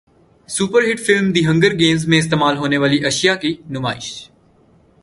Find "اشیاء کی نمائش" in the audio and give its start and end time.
3.05-4.11